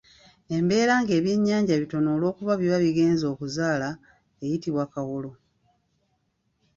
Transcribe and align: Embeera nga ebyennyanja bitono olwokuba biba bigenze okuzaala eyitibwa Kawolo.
Embeera 0.55 0.93
nga 1.01 1.11
ebyennyanja 1.19 1.73
bitono 1.81 2.07
olwokuba 2.15 2.53
biba 2.61 2.77
bigenze 2.85 3.25
okuzaala 3.33 3.89
eyitibwa 4.43 4.83
Kawolo. 4.93 5.31